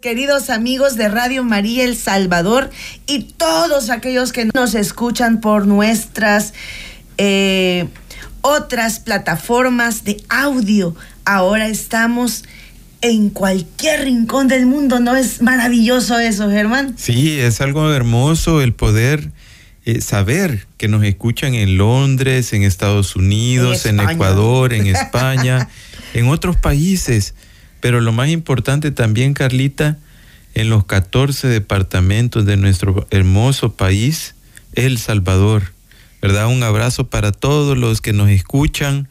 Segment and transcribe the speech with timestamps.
[0.00, 2.70] Queridos amigos de Radio María El Salvador
[3.06, 6.54] y todos aquellos que nos escuchan por nuestras
[7.18, 7.86] eh,
[8.40, 12.44] otras plataformas de audio, ahora estamos
[13.02, 16.94] en cualquier rincón del mundo, ¿no es maravilloso eso, Germán?
[16.96, 19.32] Sí, es algo hermoso el poder
[19.84, 25.68] eh, saber que nos escuchan en Londres, en Estados Unidos, en, en Ecuador, en España,
[26.14, 27.34] en otros países.
[27.80, 29.98] Pero lo más importante también, Carlita,
[30.54, 34.34] en los 14 departamentos de nuestro hermoso país,
[34.74, 35.72] El Salvador.
[36.22, 36.48] ¿Verdad?
[36.48, 39.08] Un abrazo para todos los que nos escuchan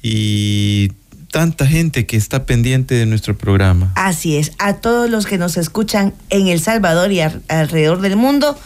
[0.00, 0.92] y
[1.32, 3.92] tanta gente que está pendiente de nuestro programa.
[3.96, 8.58] Así es, a todos los que nos escuchan en El Salvador y alrededor del mundo,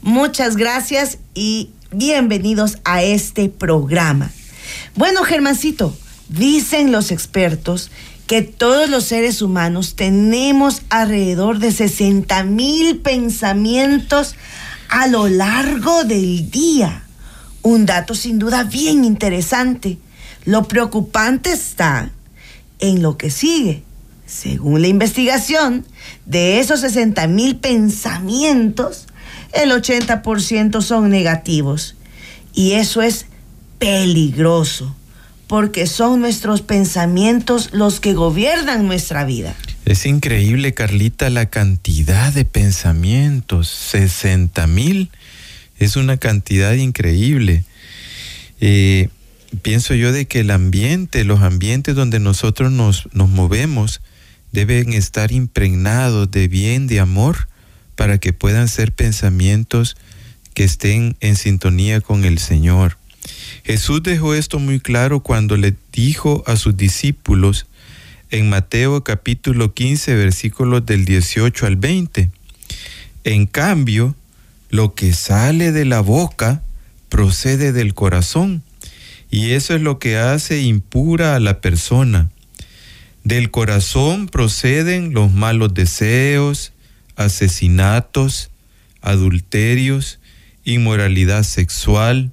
[0.00, 4.30] muchas gracias y bienvenidos a este programa.
[4.94, 5.96] Bueno, Germancito,
[6.28, 7.90] dicen los expertos
[8.26, 14.34] que todos los seres humanos tenemos alrededor de 60 mil pensamientos
[14.88, 17.04] a lo largo del día.
[17.62, 19.98] Un dato sin duda bien interesante.
[20.44, 22.10] Lo preocupante está
[22.80, 23.84] en lo que sigue.
[24.26, 25.84] Según la investigación,
[26.24, 29.06] de esos 60 mil pensamientos,
[29.52, 31.94] el 80% son negativos.
[32.52, 33.26] Y eso es
[33.78, 34.95] peligroso
[35.46, 39.54] porque son nuestros pensamientos los que gobiernan nuestra vida.
[39.84, 43.68] Es increíble, Carlita, la cantidad de pensamientos.
[43.68, 45.10] 60 mil
[45.78, 47.64] es una cantidad increíble.
[48.60, 49.08] Eh,
[49.62, 54.00] pienso yo de que el ambiente, los ambientes donde nosotros nos, nos movemos,
[54.52, 57.48] deben estar impregnados de bien, de amor,
[57.94, 59.96] para que puedan ser pensamientos
[60.54, 62.98] que estén en sintonía con el Señor.
[63.66, 67.66] Jesús dejó esto muy claro cuando le dijo a sus discípulos
[68.30, 72.30] en Mateo capítulo 15 versículos del 18 al 20.
[73.24, 74.14] En cambio,
[74.70, 76.62] lo que sale de la boca
[77.08, 78.62] procede del corazón
[79.32, 82.30] y eso es lo que hace impura a la persona.
[83.24, 86.72] Del corazón proceden los malos deseos,
[87.16, 88.48] asesinatos,
[89.00, 90.20] adulterios,
[90.64, 92.30] inmoralidad sexual,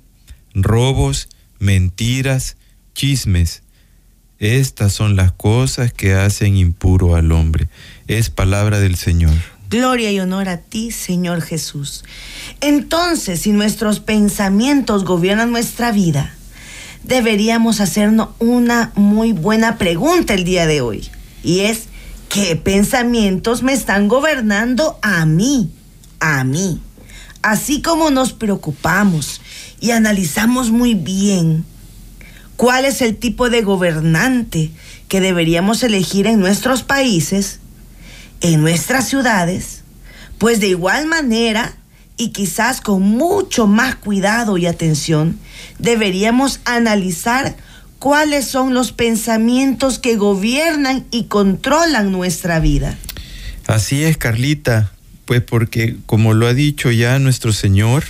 [0.53, 2.57] robos, mentiras,
[2.93, 3.63] chismes.
[4.39, 7.69] Estas son las cosas que hacen impuro al hombre.
[8.07, 9.33] Es palabra del Señor.
[9.69, 12.03] Gloria y honor a ti, Señor Jesús.
[12.61, 16.35] Entonces, si nuestros pensamientos gobiernan nuestra vida,
[17.03, 21.09] deberíamos hacernos una muy buena pregunta el día de hoy.
[21.43, 21.85] Y es,
[22.29, 25.71] ¿qué pensamientos me están gobernando a mí?
[26.19, 26.81] A mí.
[27.41, 29.41] Así como nos preocupamos
[29.83, 31.65] y analizamos muy bien
[32.55, 34.71] cuál es el tipo de gobernante
[35.09, 37.59] que deberíamos elegir en nuestros países,
[38.39, 39.83] en nuestras ciudades,
[40.37, 41.75] pues de igual manera
[42.15, 45.37] y quizás con mucho más cuidado y atención,
[45.79, 47.57] deberíamos analizar
[47.99, 52.97] cuáles son los pensamientos que gobiernan y controlan nuestra vida.
[53.67, 54.93] Así es, Carlita,
[55.25, 58.05] pues porque como lo ha dicho ya nuestro Señor,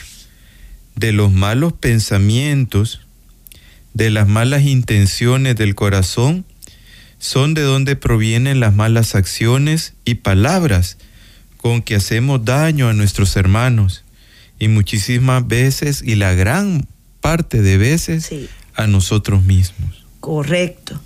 [0.95, 3.01] de los malos pensamientos,
[3.93, 6.45] de las malas intenciones del corazón,
[7.19, 10.97] son de donde provienen las malas acciones y palabras
[11.57, 14.03] con que hacemos daño a nuestros hermanos
[14.59, 16.87] y muchísimas veces y la gran
[17.21, 18.29] parte de veces
[18.75, 20.03] a nosotros mismos.
[20.19, 20.99] Correcto.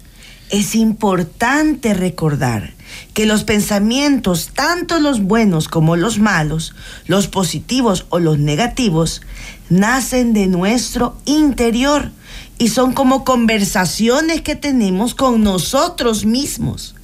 [0.49, 2.73] Es importante recordar
[3.13, 6.73] que los pensamientos, tanto los buenos como los malos,
[7.05, 9.21] los positivos o los negativos,
[9.69, 12.11] nacen de nuestro interior
[12.57, 16.95] y son como conversaciones que tenemos con nosotros mismos.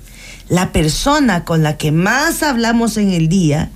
[0.48, 3.72] La persona con la que más hablamos en el día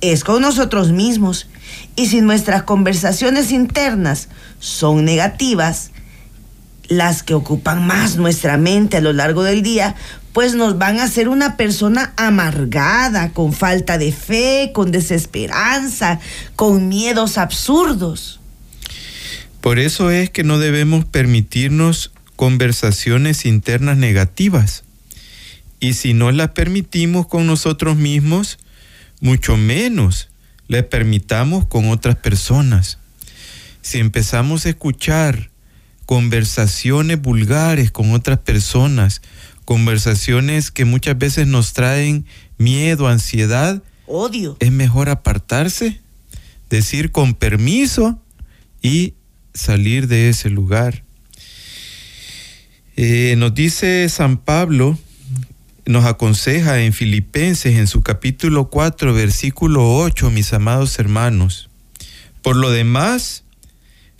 [0.00, 1.46] es con nosotros mismos.
[1.94, 4.28] Y si nuestras conversaciones internas
[4.58, 5.90] son negativas,
[6.90, 9.94] las que ocupan más nuestra mente a lo largo del día,
[10.32, 16.18] pues nos van a hacer una persona amargada, con falta de fe, con desesperanza,
[16.56, 18.40] con miedos absurdos.
[19.60, 24.82] Por eso es que no debemos permitirnos conversaciones internas negativas.
[25.78, 28.58] Y si no las permitimos con nosotros mismos,
[29.20, 30.28] mucho menos
[30.66, 32.98] las permitamos con otras personas.
[33.82, 35.49] si empezamos a escuchar
[36.10, 39.22] conversaciones vulgares con otras personas,
[39.64, 42.26] conversaciones que muchas veces nos traen
[42.58, 46.00] miedo, ansiedad, odio, es mejor apartarse,
[46.68, 48.20] decir con permiso
[48.82, 49.14] y
[49.54, 51.04] salir de ese lugar.
[52.96, 54.98] Eh, nos dice San Pablo,
[55.86, 61.70] nos aconseja en Filipenses, en su capítulo 4, versículo 8, mis amados hermanos.
[62.42, 63.44] Por lo demás,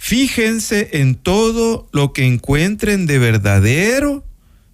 [0.00, 4.24] fíjense en todo lo que encuentren de verdadero,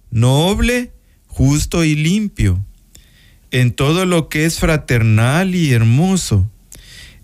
[0.09, 0.93] noble,
[1.27, 2.63] justo y limpio,
[3.51, 6.49] en todo lo que es fraternal y hermoso,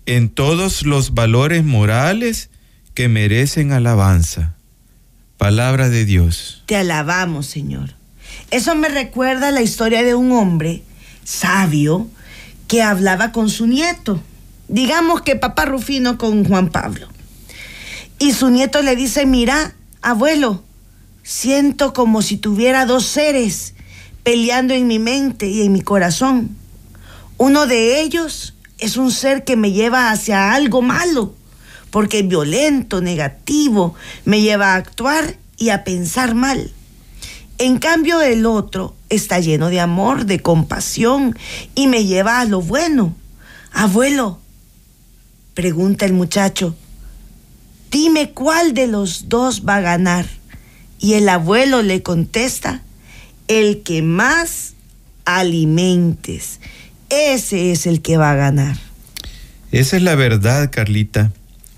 [0.04, 2.50] en todos los valores morales
[2.92, 4.54] que merecen alabanza.
[5.38, 6.62] Palabra de Dios.
[6.66, 7.94] Te alabamos, Señor.
[8.50, 10.82] Eso me recuerda la historia de un hombre
[11.24, 12.10] sabio
[12.68, 14.22] que hablaba con su nieto.
[14.68, 17.08] Digamos que papá Rufino con Juan Pablo.
[18.18, 20.62] Y su nieto le dice, mira, abuelo,
[21.22, 23.74] siento como si tuviera dos seres
[24.22, 26.56] peleando en mi mente y en mi corazón.
[27.36, 31.34] Uno de ellos es un ser que me lleva hacia algo malo
[31.94, 33.94] porque es violento, negativo,
[34.24, 36.72] me lleva a actuar y a pensar mal.
[37.58, 41.38] En cambio el otro está lleno de amor, de compasión
[41.76, 43.14] y me lleva a lo bueno.
[43.72, 44.40] Abuelo,
[45.54, 46.74] pregunta el muchacho,
[47.94, 50.26] dime cuál de los dos va a ganar.
[50.98, 52.82] Y el abuelo le contesta,
[53.46, 54.74] el que más
[55.24, 56.58] alimentes,
[57.08, 58.76] ese es el que va a ganar.
[59.70, 61.32] Esa es la verdad, Carlita.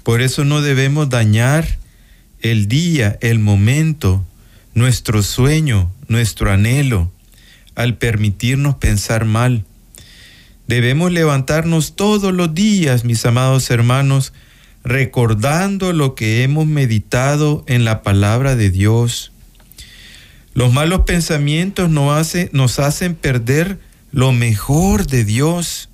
[0.05, 1.67] Por eso no debemos dañar
[2.41, 4.25] el día, el momento,
[4.73, 7.13] nuestro sueño, nuestro anhelo,
[7.75, 9.65] al permitirnos pensar mal.
[10.67, 14.33] Debemos levantarnos todos los días, mis amados hermanos,
[14.87, 19.33] recordando lo que hemos meditado en la palabra de Dios.
[20.55, 23.81] Los malos pensamientos nos, nos hacen perder
[24.13, 25.89] lo mejor de Dios.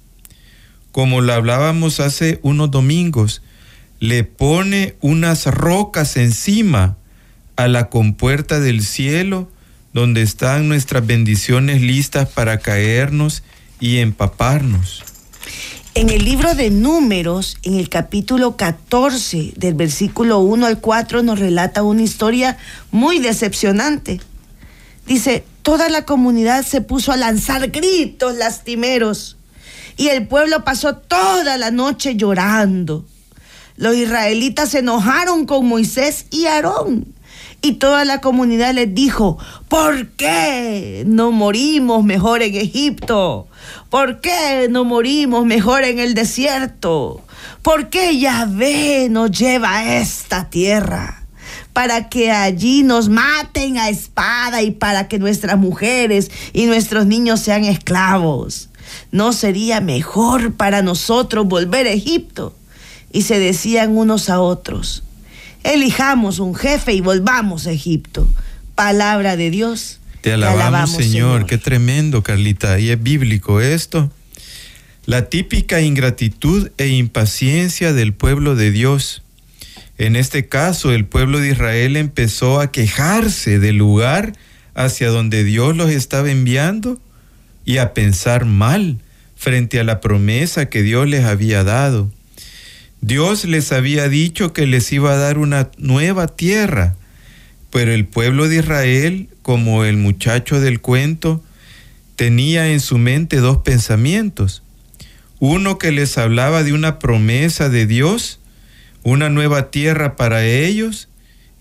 [0.93, 3.41] Como lo hablábamos hace unos domingos,
[3.99, 6.99] le pone unas rocas encima
[7.57, 9.51] a la compuerta del cielo,
[9.95, 13.43] donde están nuestras bendiciones listas para caernos
[13.81, 15.03] y empaparnos.
[15.95, 21.39] En el libro de números, en el capítulo 14, del versículo 1 al 4, nos
[21.39, 22.57] relata una historia
[22.91, 24.19] muy decepcionante.
[25.07, 29.37] Dice, toda la comunidad se puso a lanzar gritos lastimeros
[29.99, 33.05] y el pueblo pasó toda la noche llorando.
[33.77, 37.07] Los israelitas se enojaron con Moisés y Aarón.
[37.61, 39.37] Y toda la comunidad les dijo,
[39.69, 43.47] ¿por qué no morimos mejor en Egipto?
[43.91, 47.25] ¿Por qué no morimos mejor en el desierto?
[47.63, 51.25] ¿Por qué Yahvé nos lleva a esta tierra?
[51.73, 57.41] Para que allí nos maten a espada y para que nuestras mujeres y nuestros niños
[57.41, 58.69] sean esclavos.
[59.11, 62.55] ¿No sería mejor para nosotros volver a Egipto?
[63.13, 65.05] y se decían unos a otros,
[65.63, 68.27] elijamos un jefe y volvamos a Egipto.
[68.75, 70.01] Palabra de Dios.
[70.23, 71.47] Te alabamos, Señor.
[71.47, 72.79] Qué tremendo, Carlita.
[72.79, 74.11] Y es bíblico esto.
[75.05, 79.25] La típica ingratitud e impaciencia del pueblo de Dios.
[79.99, 84.33] En este caso, el pueblo de Israel empezó a quejarse del lugar
[84.75, 87.01] hacia donde Dios los estaba enviando
[87.65, 88.99] y a pensar mal
[89.35, 92.11] frente a la promesa que Dios les había dado.
[93.01, 96.95] Dios les había dicho que les iba a dar una nueva tierra,
[97.73, 101.43] pero el pueblo de Israel, como el muchacho del cuento,
[102.17, 104.63] tenía en su mente dos pensamientos.
[105.39, 108.41] Uno que les hablaba de una promesa de Dios,
[109.03, 111.09] una nueva tierra para ellos,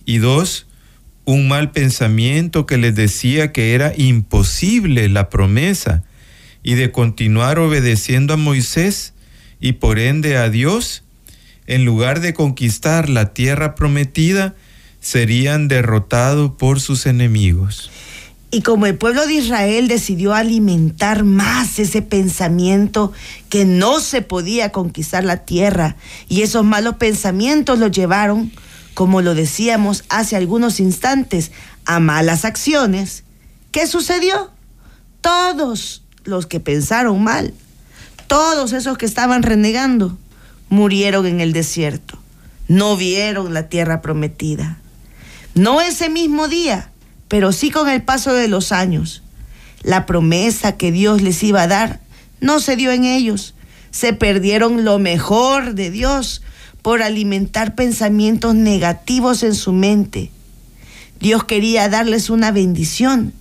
[0.05, 0.67] y dos,
[1.23, 6.03] un mal pensamiento que les decía que era imposible la promesa
[6.61, 9.13] y de continuar obedeciendo a Moisés
[9.61, 11.03] y por ende a Dios
[11.67, 14.55] en lugar de conquistar la tierra prometida,
[15.01, 17.91] serían derrotados por sus enemigos.
[18.51, 23.13] Y como el pueblo de Israel decidió alimentar más ese pensamiento
[23.49, 25.95] que no se podía conquistar la tierra,
[26.27, 28.51] y esos malos pensamientos los llevaron,
[28.93, 31.51] como lo decíamos hace algunos instantes,
[31.85, 33.23] a malas acciones,
[33.71, 34.51] ¿qué sucedió?
[35.21, 37.53] Todos los que pensaron mal,
[38.27, 40.17] todos esos que estaban renegando,
[40.69, 42.17] murieron en el desierto.
[42.67, 44.80] No vieron la tierra prometida.
[45.53, 46.91] No ese mismo día,
[47.27, 49.23] pero sí con el paso de los años.
[49.83, 51.99] La promesa que Dios les iba a dar
[52.39, 53.55] no se dio en ellos.
[53.89, 56.41] Se perdieron lo mejor de Dios
[56.81, 60.31] por alimentar pensamientos negativos en su mente.
[61.19, 63.33] Dios quería darles una bendición,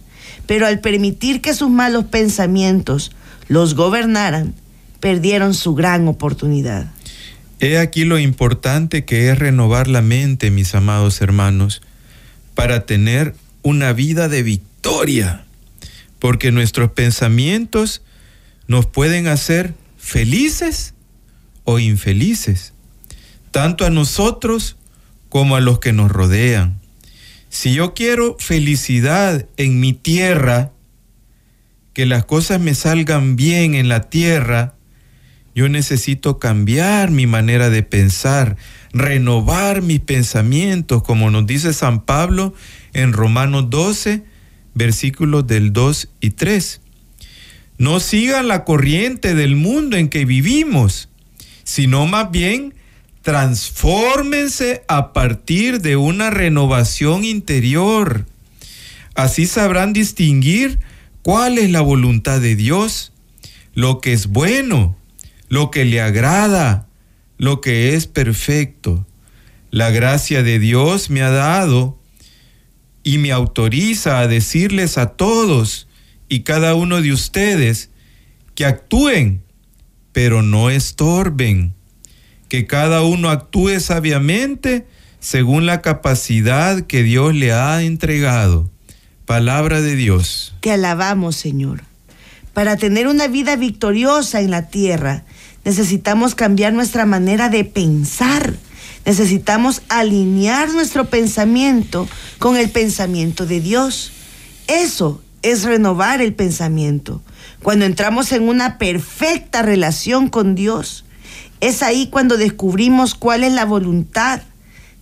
[0.47, 3.13] pero al permitir que sus malos pensamientos
[3.49, 4.55] los gobernaran,
[5.01, 6.91] perdieron su gran oportunidad.
[7.59, 11.83] He aquí lo importante que es renovar la mente, mis amados hermanos,
[12.61, 15.47] para tener una vida de victoria,
[16.19, 18.03] porque nuestros pensamientos
[18.67, 20.93] nos pueden hacer felices
[21.65, 22.75] o infelices,
[23.51, 24.77] tanto a nosotros
[25.31, 26.79] como a los que nos rodean.
[27.49, 30.71] Si yo quiero felicidad en mi tierra,
[31.95, 34.75] que las cosas me salgan bien en la tierra,
[35.55, 38.57] yo necesito cambiar mi manera de pensar,
[38.93, 42.55] renovar mis pensamientos, como nos dice San Pablo
[42.93, 44.23] en Romanos 12,
[44.75, 46.81] versículos del 2 y 3.
[47.79, 51.09] No sigan la corriente del mundo en que vivimos,
[51.65, 52.75] sino más bien
[53.23, 58.27] transfórmense a partir de una renovación interior.
[59.15, 60.79] Así sabrán distinguir
[61.23, 63.13] cuál es la voluntad de Dios,
[63.75, 64.97] lo que es bueno,
[65.51, 66.89] lo que le agrada,
[67.37, 69.07] lo que es perfecto.
[69.71, 71.99] La gracia de Dios me ha dado
[73.03, 75.89] y me autoriza a decirles a todos
[76.29, 77.91] y cada uno de ustedes
[78.55, 79.43] que actúen,
[80.13, 81.75] pero no estorben
[82.49, 84.87] que cada uno actúe sabiamente
[85.19, 88.71] según la capacidad que Dios le ha entregado.
[89.27, 90.55] Palabra de Dios.
[90.61, 91.83] Te alabamos, Señor.
[92.53, 95.25] Para tener una vida victoriosa en la tierra,
[95.65, 98.55] necesitamos cambiar nuestra manera de pensar.
[99.05, 104.13] Necesitamos alinear nuestro pensamiento con el pensamiento de Dios.
[104.67, 107.23] Eso es renovar el pensamiento.
[107.63, 111.05] Cuando entramos en una perfecta relación con Dios,
[111.61, 114.43] es ahí cuando descubrimos cuál es la voluntad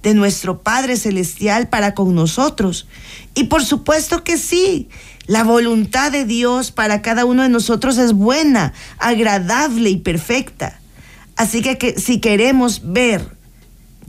[0.03, 2.87] de nuestro Padre Celestial para con nosotros.
[3.35, 4.89] Y por supuesto que sí,
[5.29, 10.81] la voluntad de Dios para cada uno de nosotros es buena, agradable y perfecta.
[11.37, 13.37] Así que, si queremos ver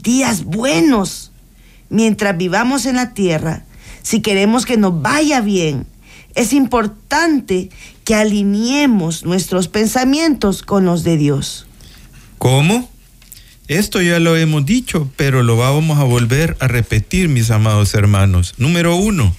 [0.02, 1.30] días buenos
[1.90, 3.64] mientras vivamos en la tierra,
[4.02, 5.86] si queremos que nos vaya bien,
[6.34, 7.68] es importante
[8.04, 11.66] que alineemos nuestros pensamientos con los de Dios.
[12.38, 12.88] ¿Cómo?
[13.68, 18.54] Esto ya lo hemos dicho, pero lo vamos a volver a repetir, mis amados hermanos.
[18.56, 19.36] Número uno,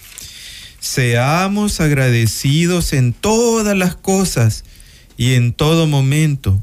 [0.82, 4.66] seamos agradecidos en todas las cosas
[5.16, 6.62] y en todo momento.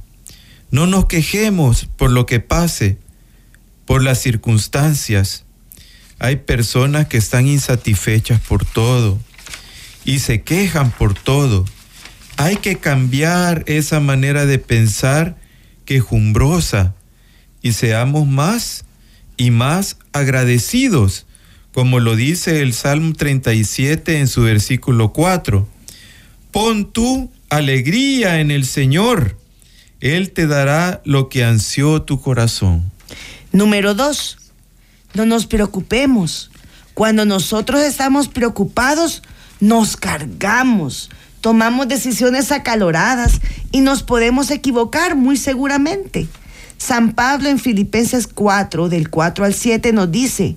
[0.71, 2.99] No nos quejemos por lo que pase,
[3.87, 5.45] por las circunstancias.
[6.19, 9.21] Hay personas que están insatisfechas por todo
[10.05, 11.65] y se quejan por todo.
[12.37, 15.37] Hay que cambiar esa manera de pensar
[15.85, 16.97] quejumbrosa
[17.63, 18.85] y seamos más
[19.37, 21.28] y más agradecidos,
[21.79, 25.69] como lo dice el Salmo 37 en su versículo 4.
[26.51, 29.39] Pon tú alegría en el Señor,
[30.01, 32.91] Él te dará lo que ansió tu corazón.
[33.53, 34.39] Número dos,
[35.15, 36.51] no nos preocupemos.
[36.95, 39.23] Cuando nosotros estamos preocupados,
[39.61, 46.27] nos cargamos, tomamos decisiones acaloradas y nos podemos equivocar muy seguramente.
[46.77, 50.57] San Pablo en Filipenses 4, del 4 al 7 nos dice,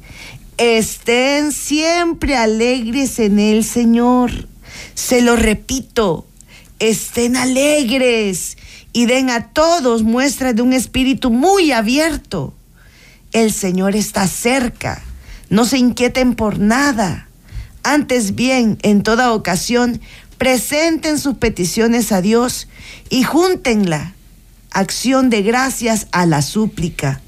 [0.61, 4.47] estén siempre alegres en el Señor.
[4.93, 6.27] Se lo repito,
[6.77, 8.57] estén alegres
[8.93, 12.53] y den a todos muestras de un espíritu muy abierto.
[13.31, 15.01] El Señor está cerca,
[15.49, 17.27] no se inquieten por nada.
[17.81, 19.99] Antes bien, en toda ocasión,
[20.37, 22.67] presenten sus peticiones a Dios
[23.09, 24.13] y júntenla,
[24.69, 27.19] acción de gracias a la súplica.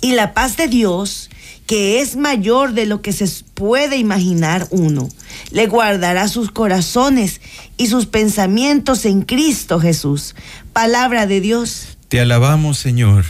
[0.00, 1.30] Y la paz de Dios,
[1.72, 5.08] que es mayor de lo que se puede imaginar uno,
[5.52, 7.40] le guardará sus corazones
[7.78, 10.34] y sus pensamientos en Cristo Jesús.
[10.74, 11.96] Palabra de Dios.
[12.08, 13.24] Te alabamos, Señor.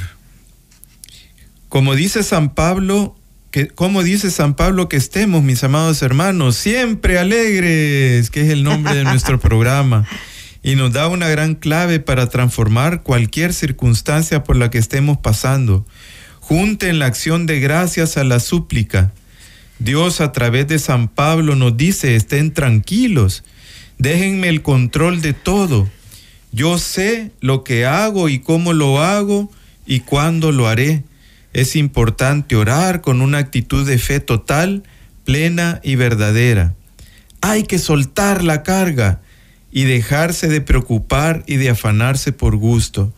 [1.68, 3.14] Como dice San Pablo,
[3.52, 8.64] que, como dice San Pablo, que estemos, mis amados hermanos, siempre alegres, que es el
[8.64, 10.04] nombre de nuestro programa.
[10.64, 15.86] Y nos da una gran clave para transformar cualquier circunstancia por la que estemos pasando.
[16.52, 19.10] Junten la acción de gracias a la súplica.
[19.78, 23.42] Dios a través de San Pablo nos dice, estén tranquilos,
[23.96, 25.88] déjenme el control de todo.
[26.52, 29.50] Yo sé lo que hago y cómo lo hago
[29.86, 31.04] y cuándo lo haré
[31.54, 34.82] es importante orar con una actitud de fe total,
[35.24, 36.74] plena y verdadera.
[37.40, 39.22] Hay que soltar la carga
[39.70, 43.10] y dejarse de preocupar y de afanarse por gusto.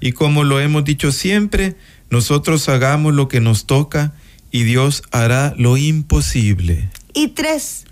[0.00, 1.76] Y como lo hemos dicho siempre,
[2.10, 4.12] Nosotros hagamos lo que nos toca
[4.50, 6.90] y Dios hará lo imposible.
[7.14, 7.84] Y tres,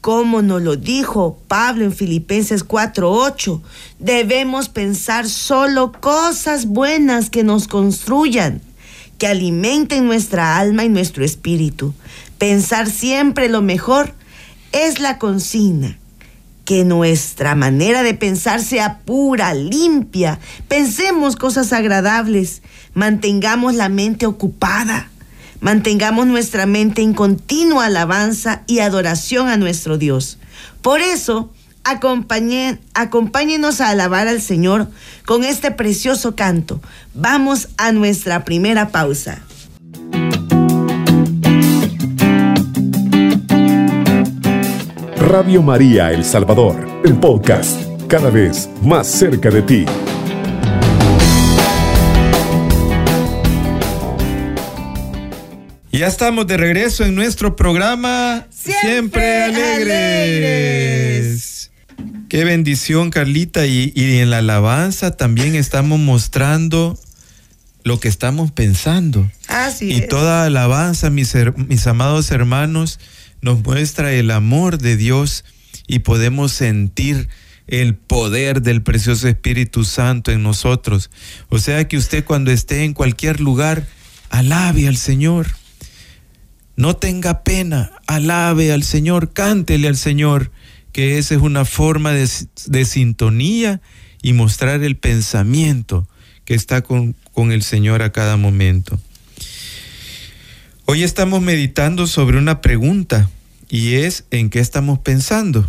[0.00, 3.60] como nos lo dijo Pablo en Filipenses 4:8,
[3.98, 8.62] debemos pensar solo cosas buenas que nos construyan,
[9.18, 11.92] que alimenten nuestra alma y nuestro espíritu.
[12.38, 14.14] Pensar siempre lo mejor
[14.72, 15.99] es la consigna.
[16.70, 20.38] Que nuestra manera de pensar sea pura, limpia.
[20.68, 22.62] Pensemos cosas agradables.
[22.94, 25.10] Mantengamos la mente ocupada.
[25.58, 30.38] Mantengamos nuestra mente en continua alabanza y adoración a nuestro Dios.
[30.80, 34.86] Por eso, acompáñenos a alabar al Señor
[35.26, 36.80] con este precioso canto.
[37.14, 39.42] Vamos a nuestra primera pausa.
[45.30, 49.84] Radio María El Salvador, el podcast, cada vez más cerca de ti.
[55.92, 60.80] Ya estamos de regreso en nuestro programa Siempre, alegres.
[62.28, 63.66] Qué bendición, Carlita.
[63.66, 66.98] Y, en la alabanza también estamos mostrando
[67.84, 69.30] lo que estamos pensando.
[69.46, 71.36] Así y toda alabanza, mis,
[71.68, 72.98] mis amados hermanos,
[73.42, 75.44] nos muestra el amor de Dios
[75.86, 77.28] y podemos sentir
[77.66, 81.10] el poder del precioso Espíritu Santo en nosotros.
[81.48, 83.86] O sea que usted cuando esté en cualquier lugar,
[84.30, 85.46] alabe al Señor
[86.80, 90.50] no tenga pena, alabe al Señor, cántele al Señor,
[90.92, 93.82] que esa es una forma de, sintonía
[94.22, 96.08] y mostrar el pensamiento
[96.46, 98.98] que está con, con el Señor a cada momento.
[100.92, 103.30] Hoy estamos meditando sobre una pregunta
[103.68, 105.64] y es ¿en qué estamos pensando?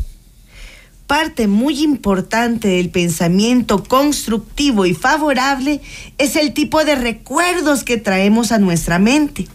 [1.06, 5.80] Parte muy importante del pensamiento constructivo y favorable
[6.18, 9.48] es el tipo de recuerdos que traemos a nuestra mente.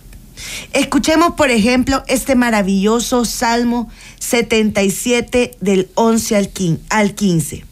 [0.72, 6.48] Escuchemos, por ejemplo, este maravilloso Salmo 77 del 11
[6.90, 7.64] al 15.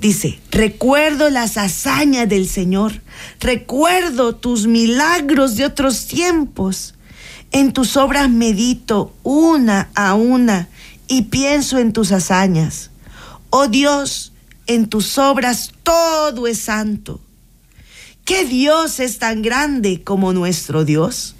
[0.00, 3.02] Dice, recuerdo las hazañas del Señor,
[3.40, 6.93] recuerdo tus milagros de otros tiempos.
[7.54, 10.68] En tus obras medito una a una
[11.06, 12.90] y pienso en tus hazañas.
[13.50, 14.32] Oh Dios,
[14.66, 17.20] en tus obras todo es santo.
[18.24, 21.36] ¿Qué Dios es tan grande como nuestro Dios?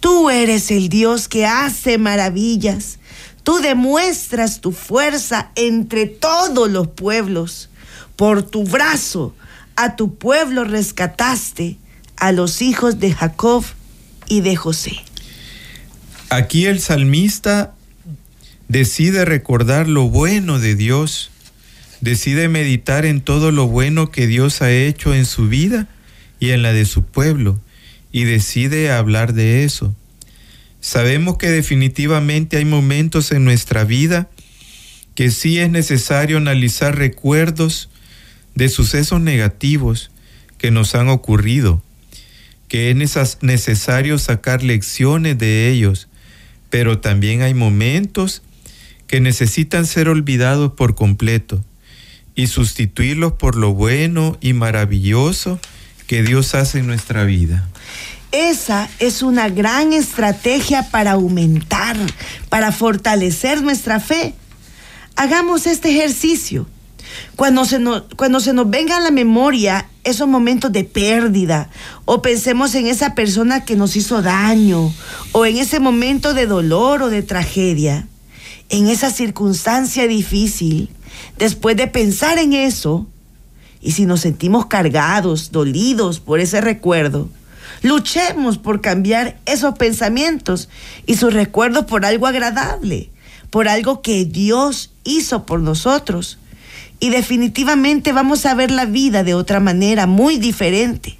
[0.00, 2.98] Tú eres el Dios que hace maravillas.
[3.42, 7.68] Tú demuestras tu fuerza entre todos los pueblos.
[8.16, 9.34] Por tu brazo
[9.76, 11.76] a tu pueblo rescataste,
[12.16, 13.62] a los hijos de Jacob
[14.26, 15.02] y de José.
[16.30, 17.74] Aquí el salmista
[18.68, 21.30] decide recordar lo bueno de Dios,
[22.02, 25.88] decide meditar en todo lo bueno que Dios ha hecho en su vida
[26.38, 27.58] y en la de su pueblo
[28.12, 29.94] y decide hablar de eso.
[30.80, 34.28] Sabemos que definitivamente hay momentos en nuestra vida
[35.14, 37.88] que sí es necesario analizar recuerdos
[38.54, 40.10] de sucesos negativos
[40.58, 41.82] que nos han ocurrido,
[42.68, 42.96] que es
[43.42, 46.07] necesario sacar lecciones de ellos,
[46.70, 48.42] pero también hay momentos
[49.06, 51.64] que necesitan ser olvidados por completo
[52.34, 55.58] y sustituirlos por lo bueno y maravilloso
[56.06, 57.68] que Dios hace en nuestra vida.
[58.30, 61.96] Esa es una gran estrategia para aumentar,
[62.48, 64.34] para fortalecer nuestra fe.
[65.16, 66.68] Hagamos este ejercicio.
[67.36, 71.70] Cuando se, nos, cuando se nos venga a la memoria esos momentos de pérdida,
[72.04, 74.92] o pensemos en esa persona que nos hizo daño,
[75.32, 78.06] o en ese momento de dolor o de tragedia,
[78.68, 80.90] en esa circunstancia difícil,
[81.38, 83.06] después de pensar en eso,
[83.80, 87.28] y si nos sentimos cargados, dolidos por ese recuerdo,
[87.82, 90.68] luchemos por cambiar esos pensamientos
[91.06, 93.10] y sus recuerdos por algo agradable,
[93.50, 96.38] por algo que Dios hizo por nosotros.
[97.00, 101.16] Y definitivamente vamos a ver la vida de otra manera, muy diferente.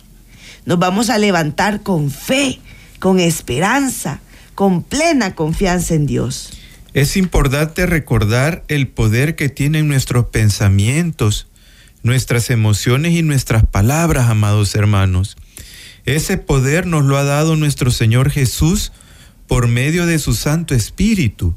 [0.64, 2.58] Nos vamos a levantar con fe,
[2.98, 4.20] con esperanza,
[4.54, 6.50] con plena confianza en Dios.
[6.94, 11.48] Es importante recordar el poder que tienen nuestros pensamientos
[12.02, 15.36] nuestras emociones y nuestras palabras, amados hermanos.
[16.04, 18.92] Ese poder nos lo ha dado nuestro Señor Jesús
[19.46, 21.54] por medio de su Santo Espíritu.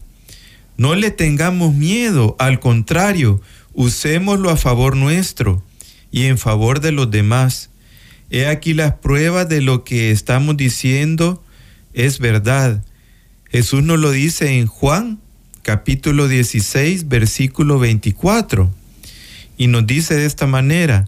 [0.77, 3.41] No le tengamos miedo, al contrario,
[3.73, 5.63] usémoslo a favor nuestro
[6.11, 7.69] y en favor de los demás.
[8.29, 11.43] He aquí las pruebas de lo que estamos diciendo
[11.93, 12.83] es verdad.
[13.49, 15.19] Jesús nos lo dice en Juan
[15.61, 18.71] capítulo 16, versículo 24
[19.61, 21.07] y nos dice de esta manera,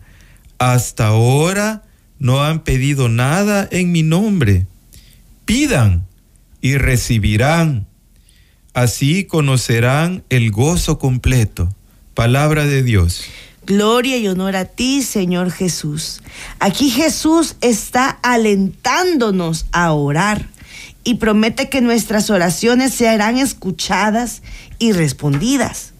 [0.60, 1.82] hasta ahora
[2.20, 4.68] no han pedido nada en mi nombre.
[5.46, 6.06] Pidan
[6.62, 7.88] y recibirán.
[8.76, 11.74] Así conocerán el gozo completo.
[12.14, 13.24] Palabra de Dios.
[13.66, 16.22] Gloria y honor a ti, Señor Jesús.
[16.60, 20.48] Aquí Jesús está alentándonos a orar
[21.04, 24.44] y promete que nuestras oraciones serán escuchadas
[24.78, 25.94] y respondidas.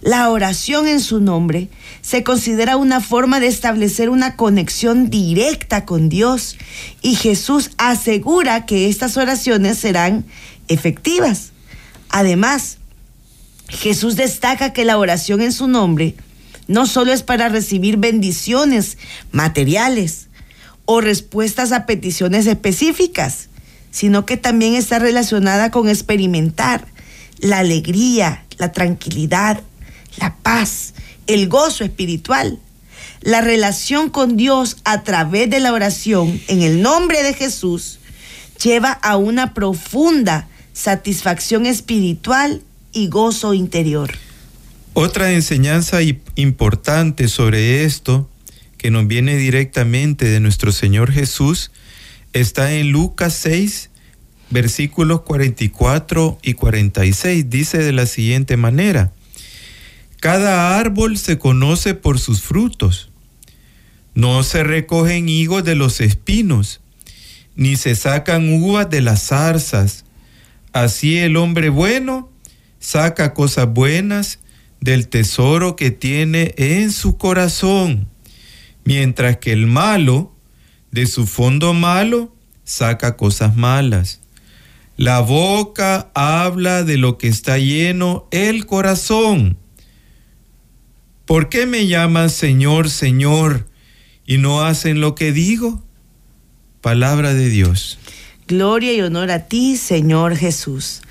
[0.00, 1.68] La oración en su nombre
[2.02, 6.56] se considera una forma de establecer una conexión directa con Dios
[7.02, 10.24] y Jesús asegura que estas oraciones serán
[10.68, 11.50] efectivas.
[12.10, 12.78] Además,
[13.68, 16.14] Jesús destaca que la oración en su nombre
[16.66, 18.98] no solo es para recibir bendiciones
[19.32, 20.28] materiales
[20.84, 23.48] o respuestas a peticiones específicas,
[23.90, 26.86] sino que también está relacionada con experimentar
[27.38, 29.62] la alegría, la tranquilidad,
[30.18, 30.94] la paz,
[31.26, 32.58] el gozo espiritual.
[33.20, 37.98] La relación con Dios a través de la oración en el nombre de Jesús
[38.62, 44.12] lleva a una profunda satisfacción espiritual y gozo interior.
[44.94, 46.00] Otra enseñanza
[46.34, 48.28] importante sobre esto,
[48.78, 51.70] que nos viene directamente de nuestro Señor Jesús,
[52.32, 53.90] está en Lucas 6,
[54.50, 57.50] versículos 44 y 46.
[57.50, 59.12] Dice de la siguiente manera,
[60.20, 63.10] cada árbol se conoce por sus frutos.
[64.14, 66.80] No se recogen higos de los espinos,
[67.54, 70.04] ni se sacan uvas de las zarzas.
[70.72, 72.27] Así el hombre bueno
[72.78, 74.40] saca cosas buenas
[74.80, 78.08] del tesoro que tiene en su corazón,
[78.84, 80.32] mientras que el malo,
[80.90, 84.20] de su fondo malo, saca cosas malas.
[84.96, 89.56] La boca habla de lo que está lleno el corazón.
[91.24, 93.68] ¿Por qué me llaman Señor, Señor
[94.26, 95.84] y no hacen lo que digo?
[96.80, 97.98] Palabra de Dios.
[98.46, 101.02] Gloria y honor a ti, Señor Jesús.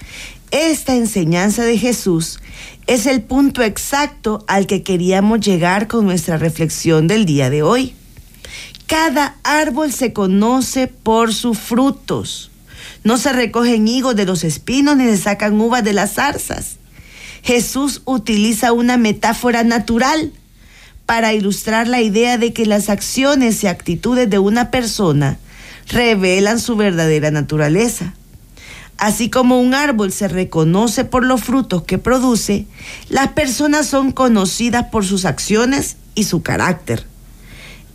[0.52, 2.40] Esta enseñanza de Jesús
[2.88, 7.94] es el punto exacto al que queríamos llegar con nuestra reflexión del día de hoy.
[8.86, 12.50] Cada árbol se conoce por sus frutos.
[13.04, 16.78] No se recogen higos de los espinos ni se sacan uvas de las zarzas.
[17.44, 20.32] Jesús utiliza una metáfora natural
[21.06, 25.40] para ilustrar la idea de que las acciones y actitudes de una persona
[25.90, 28.14] revelan su verdadera naturaleza.
[28.98, 32.66] Así como un árbol se reconoce por los frutos que produce,
[33.10, 37.06] las personas son conocidas por sus acciones y su carácter.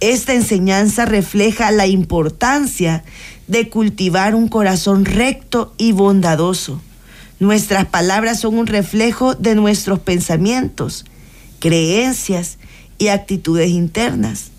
[0.01, 3.05] Esta enseñanza refleja la importancia
[3.49, 6.81] de cultivar un corazón recto y bondadoso
[7.43, 11.05] Nuestras palabras son un reflejo de nuestros pensamientos,
[11.59, 12.59] creencias
[12.99, 14.53] y actitudes internas.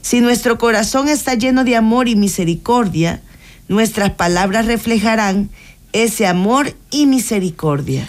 [0.00, 3.20] Si nuestro corazón está lleno de amor y misericordia,
[3.68, 5.50] nuestras palabras reflejarán
[5.92, 8.08] ese amor y misericordia.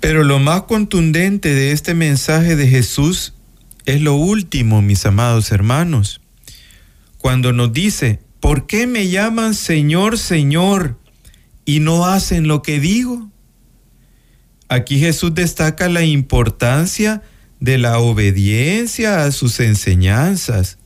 [0.00, 3.34] Pero lo más contundente de este mensaje de Jesús
[3.84, 6.20] es lo último, mis amados hermanos,
[7.18, 10.98] cuando nos dice, ¿por qué me llaman Señor, Señor
[11.64, 13.30] y no hacen lo que digo?
[14.68, 17.22] Aquí Jesús destaca la importancia
[17.60, 20.78] de la obediencia a sus enseñanzas.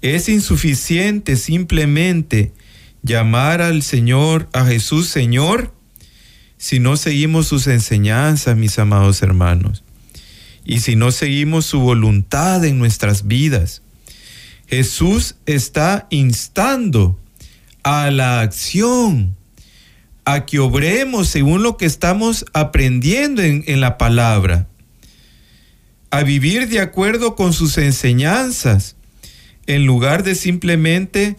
[0.00, 2.52] Es insuficiente simplemente
[3.02, 5.72] llamar al Señor, a Jesús Señor,
[6.56, 9.84] si no seguimos sus enseñanzas, mis amados hermanos,
[10.64, 13.82] y si no seguimos su voluntad en nuestras vidas.
[14.66, 17.18] Jesús está instando
[17.82, 19.34] a la acción
[20.26, 24.68] a que obremos según lo que estamos aprendiendo en, la palabra,
[26.10, 28.96] a vivir de acuerdo con sus enseñanzas,
[29.66, 31.38] en lugar de simplemente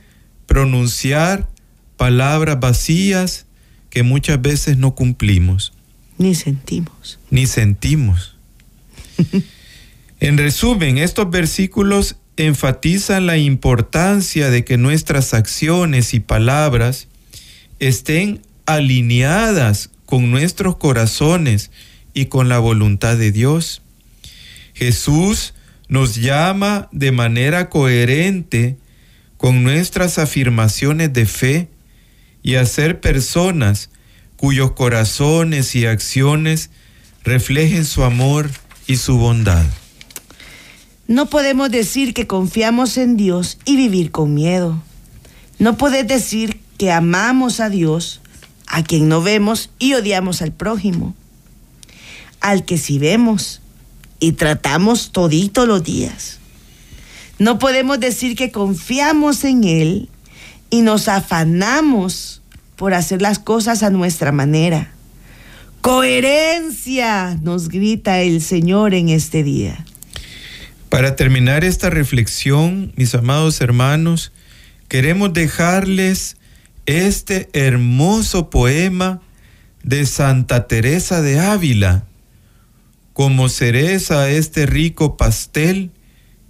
[0.49, 1.47] pronunciar
[1.95, 3.45] palabras vacías
[3.91, 5.73] que muchas veces no cumplimos.
[6.17, 7.19] Ni sentimos.
[7.29, 8.35] Ni sentimos.
[10.19, 17.07] en resumen, estos versículos enfatizan la importancia de que nuestras acciones y palabras
[17.77, 21.69] estén alineadas con nuestros corazones
[22.15, 23.83] y con la voluntad de Dios.
[24.73, 25.53] Jesús
[25.89, 28.78] nos llama de manera coherente
[29.39, 31.69] con nuestras afirmaciones de fe
[32.43, 33.89] y a ser personas
[34.35, 36.71] cuyos corazones y acciones
[37.23, 38.51] reflejen su amor
[38.85, 39.63] y su bondad.
[41.07, 44.83] No podemos decir que confiamos en Dios y vivir con miedo.
[45.57, 48.19] No puedes decir que amamos a Dios
[48.67, 51.15] a quien no vemos y odiamos al prójimo,
[52.41, 53.61] al que sí vemos
[54.19, 56.38] y tratamos todito los días.
[57.39, 60.09] No podemos decir que confiamos en Él
[60.69, 62.41] y nos afanamos
[62.75, 64.91] por hacer las cosas a nuestra manera.
[65.79, 69.85] Coherencia, nos grita el Señor en este día.
[70.89, 74.33] Para terminar esta reflexión, mis amados hermanos,
[74.89, 76.35] queremos dejarles
[76.85, 79.21] este hermoso poema
[79.83, 82.03] de Santa Teresa de Ávila,
[83.13, 85.91] como cereza este rico pastel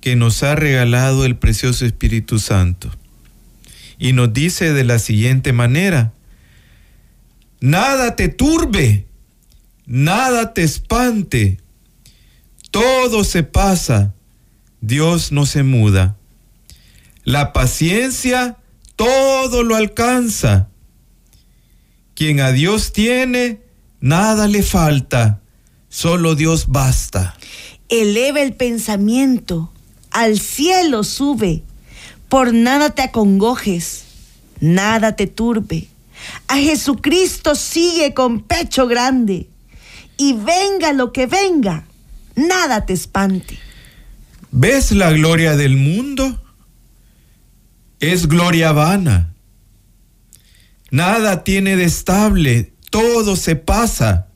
[0.01, 2.89] que nos ha regalado el precioso Espíritu Santo.
[3.97, 6.13] Y nos dice de la siguiente manera,
[7.59, 9.05] nada te turbe,
[9.85, 11.59] nada te espante,
[12.71, 14.13] todo se pasa,
[14.81, 16.15] Dios no se muda.
[17.23, 18.57] La paciencia
[18.99, 20.67] todo lo alcanza.
[22.15, 23.61] Quien a Dios tiene,
[24.01, 25.39] nada le falta,
[25.87, 27.37] solo Dios basta.
[27.87, 29.71] Eleva el pensamiento,
[30.19, 31.63] al cielo sube,
[32.27, 34.03] por nada te acongojes,
[34.59, 35.87] nada te turbe.
[36.49, 39.47] A Jesucristo sigue con pecho grande,
[40.17, 41.85] y venga lo que venga,
[42.35, 43.57] nada te espante.
[44.51, 46.43] ¿Ves la gloria del mundo?
[48.01, 49.33] Es gloria vana.
[50.91, 54.27] Nada tiene de estable, todo se pasa.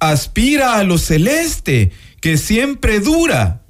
[0.00, 3.62] Aspira a lo celeste, que siempre dura.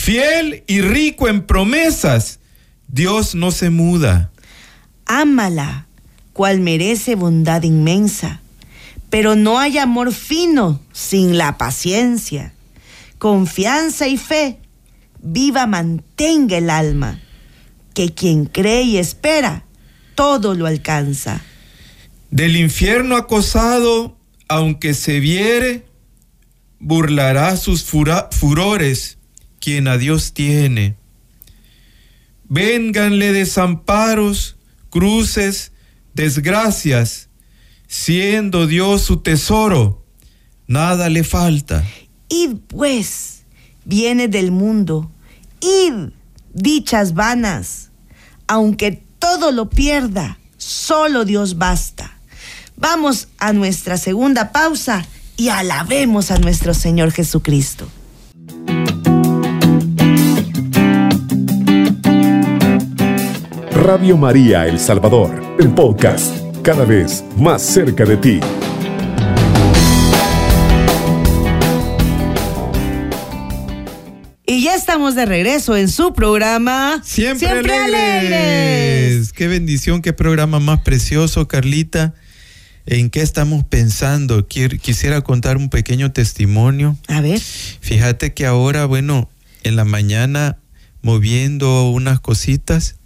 [0.00, 2.38] Fiel y rico en promesas,
[2.86, 4.30] Dios no se muda.
[5.04, 5.86] Ámala,
[6.32, 8.40] cual merece bondad inmensa,
[9.10, 12.54] pero no hay amor fino sin la paciencia.
[13.18, 14.60] Confianza y fe,
[15.20, 17.20] viva mantenga el alma,
[17.92, 19.64] que quien cree y espera,
[20.14, 21.42] todo lo alcanza.
[22.30, 24.16] Del infierno acosado,
[24.48, 25.84] aunque se viere,
[26.78, 29.17] burlará sus furores
[29.68, 30.96] quien a Dios tiene.
[32.48, 34.56] Vénganle desamparos,
[34.88, 35.72] cruces,
[36.14, 37.28] desgracias,
[37.86, 40.02] siendo Dios su tesoro,
[40.66, 41.84] nada le falta.
[42.30, 43.44] Id pues,
[43.84, 45.12] viene del mundo,
[45.60, 46.12] id,
[46.54, 47.90] dichas vanas,
[48.46, 52.18] aunque todo lo pierda, solo Dios basta.
[52.74, 57.86] Vamos a nuestra segunda pausa y alabemos a nuestro Señor Jesucristo.
[63.80, 68.40] Radio María El Salvador, el podcast, cada vez más cerca de ti.
[74.46, 77.80] Y ya estamos de regreso en su programa Siempre, alegres.
[77.80, 79.32] alegres.
[79.32, 82.14] Qué bendición, qué programa más precioso, Carlita.
[82.84, 84.48] ¿En qué estamos pensando?
[84.48, 86.98] Quisiera contar un pequeño testimonio.
[87.06, 89.30] A ver, Fíjate que ahora, bueno,
[89.62, 90.58] en la mañana
[91.00, 92.97] moviendo unas cositas,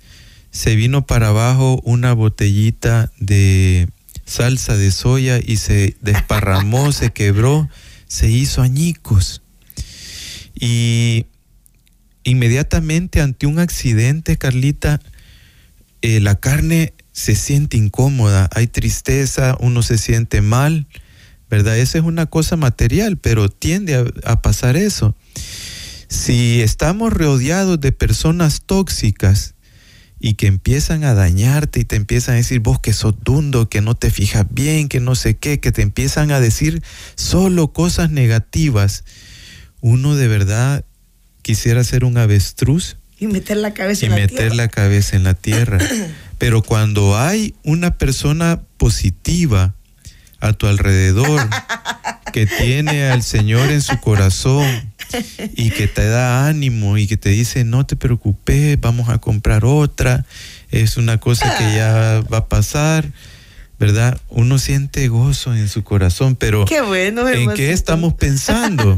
[0.53, 3.88] se vino para abajo una botellita de
[4.27, 7.69] salsa de soya y se desparramó, se quebró,
[8.07, 9.43] se hizo añicos.
[10.55, 11.27] Y
[12.23, 15.01] inmediatamente ante un accidente, Carlita,
[16.03, 20.87] eh, la carne se siente incómoda, hay tristeza, uno se siente mal,
[21.49, 21.79] ¿verdad?
[21.79, 25.17] Esa es una cosa material, pero tiende a, a pasar eso.
[26.09, 29.55] Si estamos rodeados de personas tóxicas
[30.25, 33.81] y que empiezan a dañarte y te empiezan a decir vos que sos dundo, que
[33.81, 36.81] no te fijas bien, que no sé qué, que te empiezan a decir
[37.17, 39.03] solo cosas negativas,
[39.81, 40.85] uno de verdad
[41.43, 44.55] quisiera ser un avestruz y meter la cabeza y en la meter tierra.
[44.55, 45.79] la cabeza en la tierra.
[46.39, 49.75] Pero cuando hay una persona positiva
[50.42, 51.40] a tu alrededor
[52.33, 54.66] que tiene al Señor en su corazón
[55.55, 59.64] y que te da ánimo y que te dice no te preocupes, vamos a comprar
[59.64, 60.24] otra,
[60.70, 63.11] es una cosa que ya va a pasar,
[63.78, 64.20] ¿verdad?
[64.28, 68.96] Uno siente gozo en su corazón, pero Qué bueno, ¿en qué estamos pensando?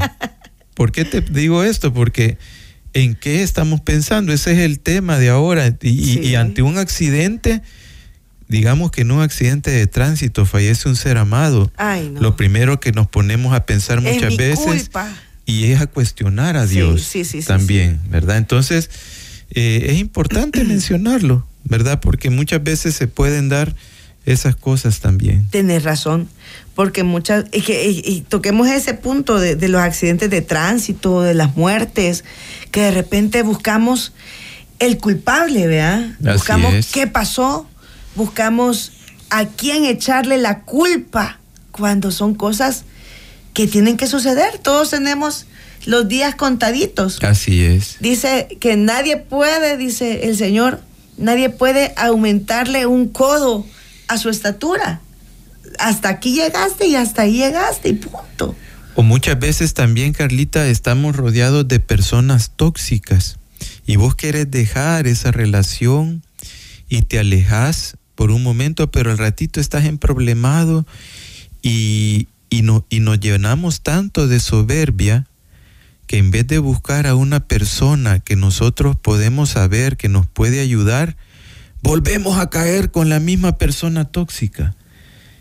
[0.73, 1.93] ¿Por qué te digo esto?
[1.93, 2.37] Porque
[2.93, 4.31] ¿en qué estamos pensando?
[4.33, 5.67] Ese es el tema de ahora.
[5.81, 6.19] Y, y- Sí.
[6.21, 7.61] y ante un accidente,
[8.47, 11.71] digamos que en un accidente de tránsito fallece un ser amado.
[11.77, 12.21] Ay, no.
[12.21, 15.09] Lo primero que nos ponemos a pensar Es muchas mi veces culpa.
[15.45, 18.37] y es a cuestionar a Dios sí, sí, sí, también, ¿verdad?
[18.37, 18.89] Entonces,
[19.51, 21.99] eh, es importante mencionarlo, ¿verdad?
[22.01, 23.75] Porque muchas veces se pueden dar
[24.25, 25.47] esas cosas también.
[25.51, 26.27] Tienes razón,
[26.73, 31.21] porque muchas, y, que, y- y toquemos ese punto de, de los accidentes de tránsito,
[31.21, 32.23] de las muertes,
[32.71, 34.13] que de repente buscamos
[34.79, 36.09] el culpable, ¿verdad?
[36.21, 36.87] Así buscamos es.
[36.91, 37.69] qué pasó,
[38.15, 38.91] buscamos
[39.29, 41.39] a quién echarle la culpa
[41.71, 42.85] cuando son cosas
[43.53, 44.59] que tienen que suceder.
[44.59, 45.45] Todos tenemos
[45.85, 47.21] los días contaditos.
[47.23, 47.97] Así es.
[47.99, 50.81] Dice que nadie puede, dice el Señor,
[51.17, 53.65] nadie puede aumentarle un codo
[54.07, 55.01] a su estatura.
[55.79, 58.55] Hasta aquí llegaste y hasta ahí llegaste y punto.
[58.95, 63.37] O muchas veces también, Carlita, estamos rodeados de personas tóxicas
[63.85, 66.23] y vos querés dejar esa relación
[66.87, 70.85] y te alejas por un momento, pero al ratito estás en problemado
[71.61, 75.27] y, y, no, y nos llenamos tanto de soberbia
[76.07, 80.59] que en vez de buscar a una persona que nosotros podemos saber que nos puede
[80.59, 81.17] ayudar,
[81.81, 84.75] volvemos a caer con la misma persona tóxica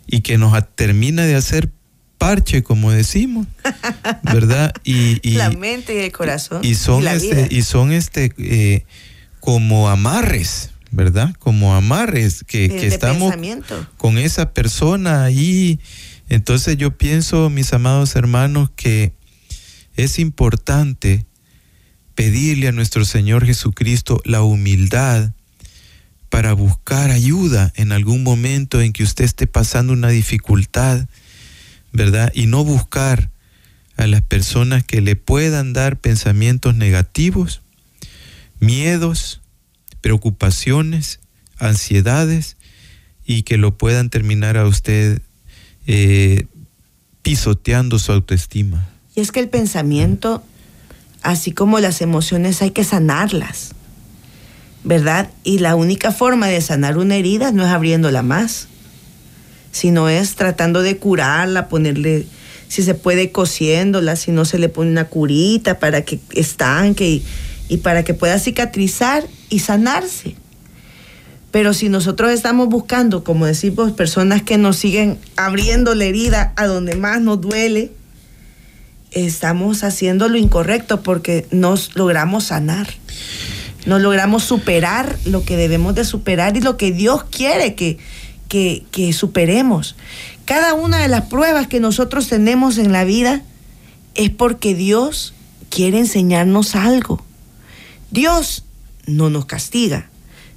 [0.07, 1.71] y que nos termina de hacer
[2.19, 3.47] parche, como decimos,
[4.23, 4.73] ¿verdad?
[4.85, 6.61] Y, la mente y el corazón.
[6.65, 8.85] Y son este, y son este eh,
[9.41, 11.35] como amarres, ¿verdad?
[11.39, 13.35] Como amarres que, que estamos
[13.97, 15.81] con esa persona ahí.
[16.29, 19.13] Entonces yo pienso, mis amados hermanos, que
[19.97, 21.27] es importante
[22.15, 25.33] pedirle a nuestro Señor Jesucristo la humildad
[26.31, 31.07] para buscar ayuda en algún momento en que usted esté pasando una dificultad,
[31.93, 32.33] ¿verdad?
[32.35, 33.31] Y no buscar
[33.97, 37.63] a las personas que le puedan dar pensamientos negativos,
[38.59, 39.43] miedos,
[40.05, 41.19] preocupaciones,
[41.59, 42.59] ansiedades
[43.25, 45.23] y que lo puedan terminar a usted
[45.87, 46.45] eh,
[47.23, 48.87] pisoteando su autoestima.
[49.15, 50.43] Y es que el pensamiento,
[51.23, 53.71] así como las emociones, hay que sanarlas.
[54.83, 55.31] ¿verdad?
[55.43, 58.69] Y la única forma de sanar una herida no es abriéndola más,
[59.73, 62.27] sino es tratando de curarla, ponerle,
[62.69, 67.25] si se puede, cosiéndola, si no se le pone una curita para que estanque y,
[67.71, 70.35] y para que pueda cicatrizar y sanarse.
[71.51, 76.67] Pero si nosotros estamos buscando, como decimos, personas que nos siguen abriendo la herida a
[76.67, 77.93] donde más nos duele,
[79.13, 82.89] estamos haciendo lo incorrecto porque nos logramos sanar
[83.87, 87.99] no logramos superar lo que debemos de superar y lo que Dios quiere que,
[88.49, 89.97] que, superemos.
[90.45, 93.43] Cada una de las pruebas que nosotros tenemos en la vida
[94.15, 95.35] es porque Dios
[95.71, 97.23] quiere enseñarnos algo.
[98.11, 98.64] Dios
[99.07, 100.11] no nos castiga.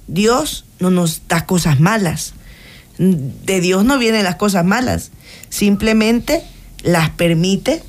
[0.06, 2.34] Dios no nos da cosas malas.
[2.98, 5.10] De Dios no vienen las cosas malas.
[5.50, 6.42] Simplemente
[6.82, 7.82] las permite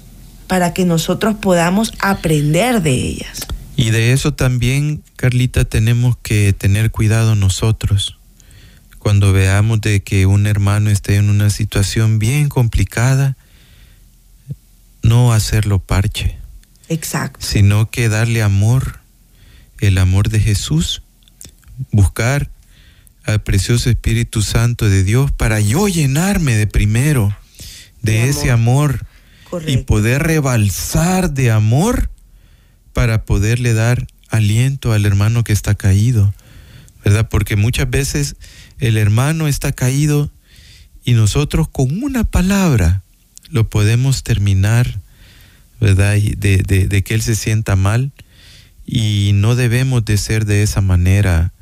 [0.47, 3.47] para que nosotros podamos aprender de ellas.
[3.75, 8.17] Y de eso también, Carlita, tenemos que tener cuidado nosotros.
[8.97, 13.37] Cuando veamos de que un hermano esté en una situación bien complicada,
[15.01, 16.37] no hacerlo parche.
[16.89, 17.39] Exacto.
[17.45, 18.98] Sino que darle amor,
[19.79, 21.01] el amor de Jesús,
[21.91, 22.49] buscar
[23.23, 27.35] al precioso Espíritu Santo de Dios para yo llenarme de primero
[28.01, 29.05] de, ese amor,
[29.67, 32.09] y poder rebalsar de amor
[32.93, 36.33] para poderle dar aliento al hermano que está caído,
[37.03, 37.29] ¿verdad?
[37.29, 38.35] Porque muchas veces
[38.79, 40.31] el hermano está caído
[41.03, 43.01] y nosotros con una palabra
[43.49, 44.99] lo podemos terminar,
[45.81, 46.13] ¿verdad?
[46.13, 48.11] De, de, de, que él se sienta mal
[48.91, 51.53] y no debemos de ser de esa manera,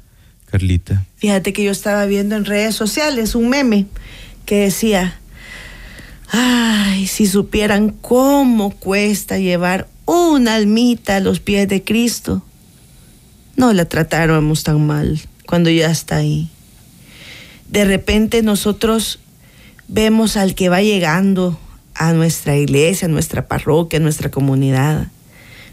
[0.46, 1.04] Carlita.
[1.18, 3.86] Fíjate que yo estaba viendo en redes sociales un meme
[4.46, 5.20] que decía,
[6.30, 12.44] ay, si supieran cómo cuesta llevar una almita a los pies de Cristo.
[13.58, 16.50] No la tratáramos tan mal cuando ya está ahí.
[17.68, 19.20] De repente nosotros
[19.90, 21.60] vemos al que va llegando
[21.94, 25.08] a nuestra iglesia, a nuestra parroquia, a nuestra comunidad,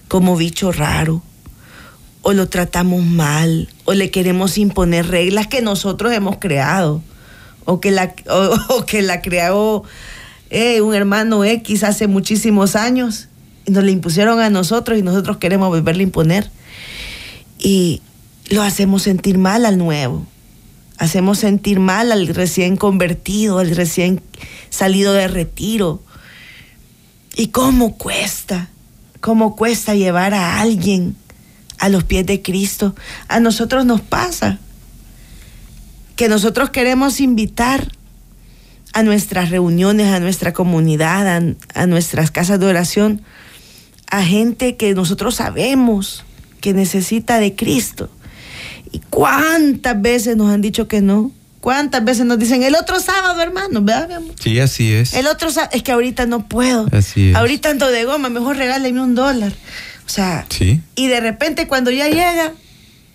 [0.08, 1.22] como bicho raro,
[2.24, 7.02] o lo tratamos mal, o le queremos imponer reglas que nosotros hemos creado,
[7.66, 8.14] o que la,
[8.70, 9.84] o, que la creó
[10.48, 13.28] eh, un hermano X hace muchísimos años
[13.66, 16.50] y nos le impusieron a nosotros y nosotros queremos volverle a imponer.
[17.58, 18.00] Y
[18.48, 20.26] lo hacemos sentir mal al nuevo.
[20.96, 24.22] Hacemos sentir mal al recién convertido, al recién
[24.70, 26.02] salido de retiro.
[27.36, 28.70] ¿Y cómo cuesta?
[29.20, 31.16] ¿Cómo cuesta llevar a alguien
[31.84, 32.94] a los pies de Cristo?
[33.28, 34.58] A nosotros nos pasa
[36.16, 37.92] que nosotros queremos invitar
[38.94, 41.42] a nuestras reuniones, a nuestra comunidad, a,
[41.74, 43.20] a nuestras casas de oración,
[44.10, 46.24] a gente que nosotros sabemos
[46.62, 48.08] que necesita de Cristo.
[48.90, 51.32] ¿Y cuántas veces nos han dicho que no?
[51.60, 53.82] ¿Cuántas veces nos dicen el otro sábado, hermano?
[53.82, 55.12] ¿Verdad, Sí, así es.
[55.12, 56.86] El otro sábado, es que ahorita no puedo.
[56.92, 57.36] Así es.
[57.36, 59.52] Ahorita ando de goma, mejor regáleme un dólar.
[60.06, 60.80] O sea, ¿Sí?
[60.96, 62.52] y de repente cuando ya llega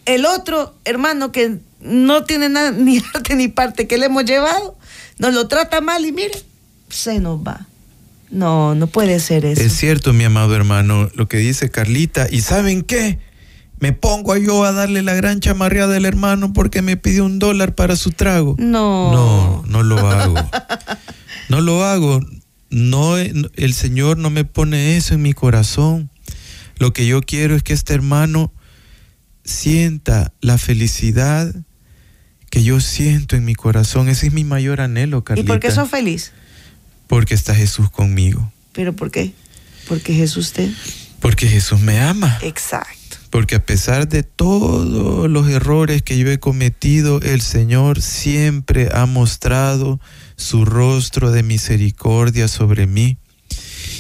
[0.05, 4.77] el otro hermano que no tiene nada, ni arte ni parte que le hemos llevado,
[5.17, 6.31] nos lo trata mal y mire,
[6.89, 7.67] se nos va.
[8.31, 9.61] No, no puede ser eso.
[9.61, 12.27] Es cierto, mi amado hermano, lo que dice Carlita.
[12.29, 13.17] ¿Y saben qué?
[13.79, 17.75] Me pongo yo a darle la gran chamarreada al hermano porque me pidió un dólar
[17.75, 18.55] para su trago.
[18.59, 19.11] No.
[19.11, 20.35] No, no lo hago.
[21.49, 22.21] No lo hago.
[22.69, 26.11] No, el Señor no me pone eso en mi corazón.
[26.79, 28.53] Lo que yo quiero es que este hermano
[29.43, 31.53] sienta la felicidad
[32.49, 34.09] que yo siento en mi corazón.
[34.09, 35.45] Ese es mi mayor anhelo, Carlita.
[35.45, 36.31] ¿Y por qué sos feliz?
[37.07, 38.51] Porque está Jesús conmigo.
[38.73, 39.33] ¿Pero por qué?
[39.87, 40.71] Porque Jesús usted.
[41.19, 42.37] Porque Jesús me ama.
[42.41, 43.17] Exacto.
[43.29, 49.05] Porque a pesar de todos los errores que yo he cometido, el Señor siempre ha
[49.05, 49.99] mostrado
[50.35, 53.17] su rostro de misericordia sobre mí.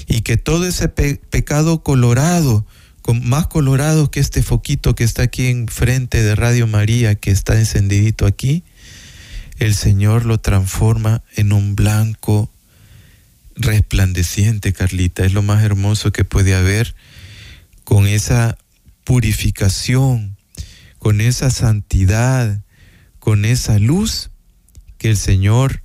[0.09, 2.65] Y que todo ese pecado colorado,
[3.13, 8.25] más colorado que este foquito que está aquí enfrente de Radio María, que está encendidito
[8.25, 8.63] aquí,
[9.59, 12.51] el Señor lo transforma en un blanco
[13.55, 15.25] resplandeciente, Carlita.
[15.25, 16.95] Es lo más hermoso que puede haber
[17.83, 18.57] con esa
[19.03, 20.37] purificación,
[20.97, 22.61] con esa santidad,
[23.19, 24.31] con esa luz
[24.97, 25.83] que el Señor,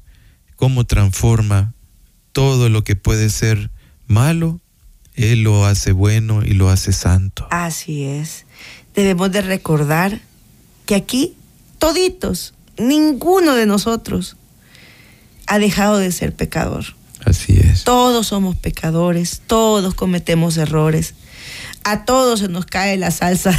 [0.57, 1.75] cómo transforma
[2.33, 3.71] todo lo que puede ser
[4.07, 4.61] malo,
[5.15, 7.47] Él lo hace bueno y lo hace santo.
[7.51, 8.47] Así es.
[8.95, 10.21] Debemos de recordar
[10.87, 11.35] que aquí
[11.79, 14.37] toditos, ninguno de nosotros
[15.47, 16.85] ha dejado de ser pecador.
[17.25, 17.85] Así es.
[17.85, 21.15] Todos somos pecadores, todos cometemos errores
[21.85, 23.57] a todos se nos cae la salsa.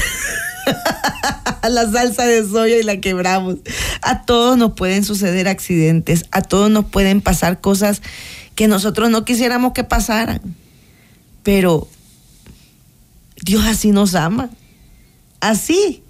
[1.69, 3.57] la salsa de soya y la quebramos.
[4.01, 8.01] A todos nos pueden suceder accidentes, a todos nos pueden pasar cosas
[8.55, 10.41] que nosotros no quisiéramos que pasaran.
[11.43, 11.87] Pero
[13.43, 14.49] Dios así nos ama.
[15.41, 16.01] Así,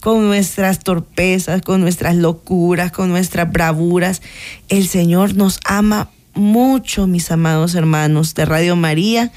[0.00, 4.22] con nuestras torpezas, con nuestras locuras, con nuestras bravuras.
[4.68, 9.32] El Señor nos ama mucho, mis amados hermanos de Radio María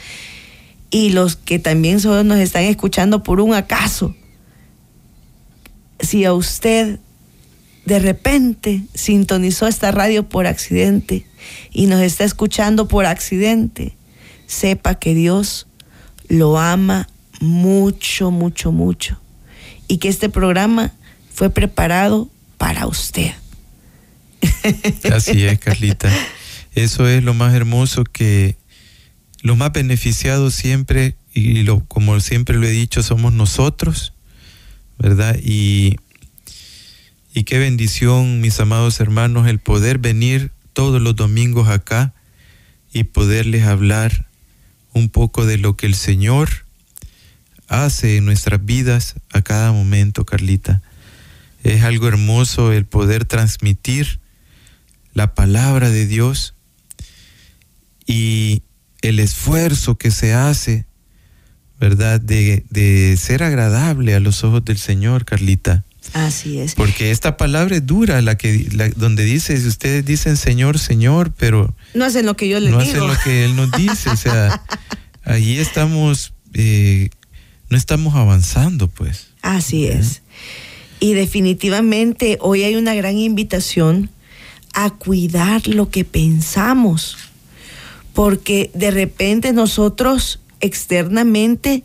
[0.92, 4.16] y los que también solo nos están escuchando por un acaso.
[6.00, 7.00] Si a usted
[7.90, 11.26] de repente sintonizó esta radio por accidente
[11.72, 13.98] y nos está escuchando por accidente,
[14.46, 15.66] sepa que Dios
[16.28, 17.10] lo ama
[17.42, 19.20] mucho, mucho, mucho.
[19.88, 20.94] Y que este programa
[21.34, 22.30] fue preparado
[22.60, 23.32] para usted.
[25.12, 26.12] Así es, Carlita.
[26.76, 28.56] Eso es lo más hermoso que
[29.42, 34.14] los más beneficiados siempre, y lo, como siempre lo he dicho, somos nosotros,
[35.00, 35.36] ¿verdad?
[35.42, 35.96] Y,
[37.34, 42.14] y qué bendición, mis amados hermanos, el poder venir todos los domingos acá
[42.92, 44.28] y poderles hablar
[44.94, 46.50] un poco de lo que el Señor
[47.68, 50.82] hace en nuestras vidas a cada momento, Carlita.
[51.64, 54.20] Es algo hermoso el poder transmitir
[55.14, 56.56] la palabra de Dios
[58.06, 58.64] y,
[59.02, 60.86] el esfuerzo que se hace,
[61.80, 62.20] ¿verdad?
[62.20, 65.86] De, ser agradable a los ojos del Señor, Carlita.
[66.14, 66.76] Así es.
[66.76, 72.06] Porque esta palabra es dura, la que, donde dice, ustedes dicen Señor, Señor, pero no
[72.06, 72.98] hacen lo que yo les no digo.
[72.98, 74.64] No hacen lo que Él nos dice, o sea,
[75.24, 77.10] ahí estamos, eh,
[77.70, 79.28] no estamos avanzando, pues.
[79.42, 80.22] Así es.
[81.00, 84.10] Y definitivamente hoy hay una gran invitación
[84.74, 87.18] a cuidar lo que pensamos
[88.20, 91.84] porque de repente nosotros externamente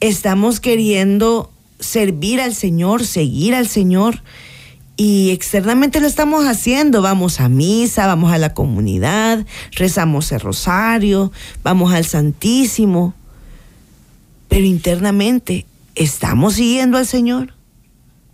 [0.00, 4.22] estamos queriendo servir al Señor, seguir al Señor,
[4.96, 7.02] y externamente lo estamos haciendo.
[7.02, 13.14] Vamos a misa, vamos a la comunidad, rezamos el rosario, vamos al Santísimo,
[14.48, 17.54] pero internamente estamos siguiendo al Señor,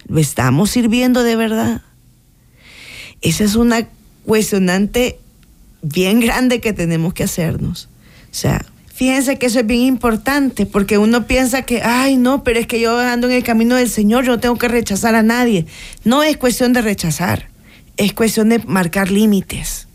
[0.06, 1.82] lo estamos sirviendo de verdad.
[3.20, 3.86] Esa es una
[4.24, 5.20] cuestionante
[5.82, 7.90] bien grande que tenemos que hacernos.
[8.30, 8.64] O sea,
[8.94, 12.80] fíjense que eso es bien importante, porque uno piensa que, ay, no, pero es que
[12.80, 15.66] yo ando en el camino del Señor, yo no tengo que rechazar a nadie.
[16.04, 17.48] No es cuestión de rechazar,
[17.96, 19.88] es cuestión de marcar límites.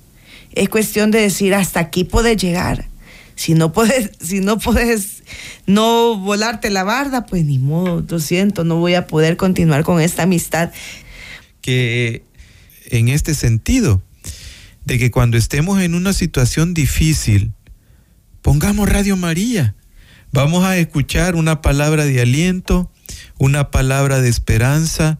[0.54, 2.88] Es cuestión de decir, hasta aquí puedes llegar.
[3.36, 5.24] Si no puedes, si no puedes
[5.66, 10.02] no volarte la barda, pues ni modo, lo siento, no voy a poder continuar con
[10.02, 10.72] esta amistad.
[11.62, 12.24] Que
[12.90, 14.02] en este sentido,
[14.84, 17.54] de que cuando estemos en una situación difícil,
[18.42, 19.76] pongamos Radio María.
[20.32, 22.92] Vamos a escuchar una palabra de aliento,
[23.38, 25.20] una palabra de esperanza,